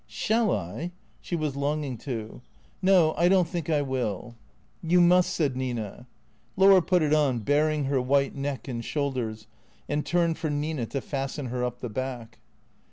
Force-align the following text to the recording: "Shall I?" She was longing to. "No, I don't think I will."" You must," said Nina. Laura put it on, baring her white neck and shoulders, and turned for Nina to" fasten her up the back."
"Shall 0.07 0.49
I?" 0.51 0.93
She 1.19 1.35
was 1.35 1.55
longing 1.55 1.95
to. 1.99 2.41
"No, 2.81 3.13
I 3.17 3.29
don't 3.29 3.47
think 3.47 3.69
I 3.69 3.83
will."" 3.83 4.33
You 4.91 4.99
must," 4.99 5.31
said 5.31 5.55
Nina. 5.55 6.07
Laura 6.57 6.81
put 6.81 7.03
it 7.03 7.13
on, 7.13 7.41
baring 7.41 7.83
her 7.83 8.01
white 8.01 8.33
neck 8.33 8.67
and 8.67 8.83
shoulders, 8.83 9.45
and 9.87 10.03
turned 10.03 10.39
for 10.39 10.49
Nina 10.49 10.87
to" 10.87 11.01
fasten 11.01 11.45
her 11.49 11.63
up 11.63 11.81
the 11.81 11.87
back." 11.89 12.39